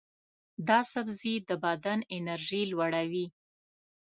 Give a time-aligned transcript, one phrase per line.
[0.67, 3.25] دا سبزی د بدن انرژي لوړوي.